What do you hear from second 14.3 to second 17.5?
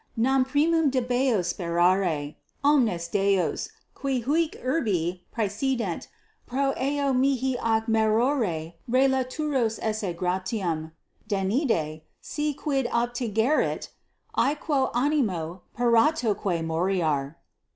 aequo animo paratoque moriar.